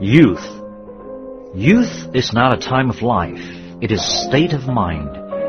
[0.00, 0.44] Youth.
[1.54, 3.40] Youth is not a time of life.
[3.80, 5.08] It is state of mind.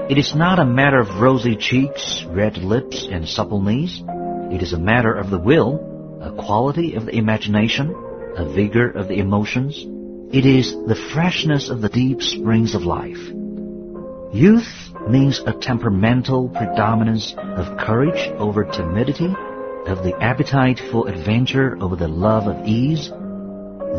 [0.10, 4.02] It is not a matter of rosy cheeks, red lips, and supple knees.
[4.54, 7.94] It is a matter of the will, a quality of the imagination,
[8.38, 9.86] a vigor of the emotions.
[10.34, 13.20] It is the freshness of the deep springs of life.
[14.34, 14.72] Youth
[15.10, 19.36] means a temperamental predominance of courage over timidity
[19.88, 23.10] of the appetite for adventure over the love of ease.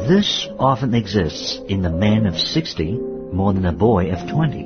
[0.08, 2.92] This often exists in the man of 60
[3.32, 4.64] more than a boy of 20.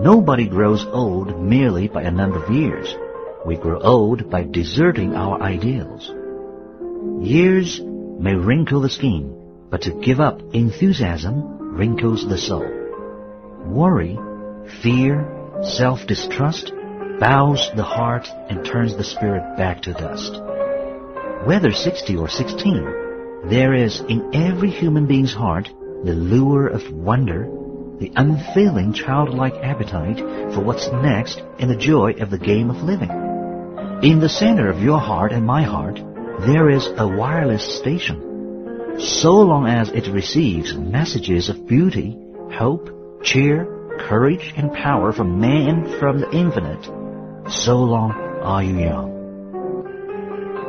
[0.00, 2.94] Nobody grows old merely by a number of years.
[3.44, 6.10] We grow old by deserting our ideals.
[7.20, 9.36] Years may wrinkle the skin,
[9.70, 12.68] but to give up enthusiasm wrinkles the soul.
[13.64, 14.18] Worry,
[14.82, 15.26] fear,
[15.62, 16.72] self-distrust
[17.22, 20.32] bows the heart and turns the spirit back to dust.
[21.46, 25.68] Whether 60 or 16, there is in every human being's heart
[26.02, 27.48] the lure of wonder,
[28.00, 30.18] the unfailing childlike appetite
[30.52, 33.10] for what's next and the joy of the game of living.
[34.02, 36.00] In the center of your heart and my heart,
[36.40, 38.96] there is a wireless station.
[38.98, 42.18] So long as it receives messages of beauty,
[42.50, 43.64] hope, cheer,
[44.08, 46.84] courage, and power from man from the infinite,
[47.48, 48.12] so long
[48.42, 49.12] are you young.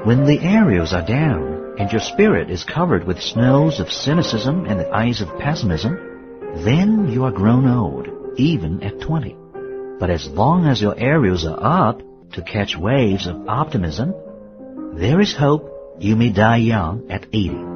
[0.05, 4.79] When the aerials are down and your spirit is covered with snows of cynicism and
[4.79, 5.97] the eyes of pessimism,
[6.63, 8.07] then you are grown old,
[8.37, 9.37] even at 20.
[9.99, 12.01] But as long as your aerials are up
[12.33, 14.13] to catch waves of optimism,
[14.95, 17.73] there is hope you may die young at 80.